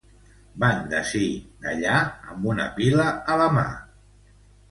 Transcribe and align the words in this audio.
Van 0.61 0.79
d'ací 0.93 1.27
d'allà 1.65 1.99
amb 2.35 2.49
una 2.53 2.65
pila 2.79 3.05
a 3.35 3.39
la 3.43 3.53
mà. 3.59 3.67